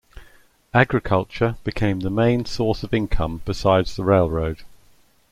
Agriculture 0.73 1.57
became 1.63 1.99
the 1.99 2.09
main 2.09 2.43
source 2.45 2.81
of 2.81 2.91
income 2.91 3.43
besides 3.45 3.95
the 3.95 4.03
railroad. 4.03 4.63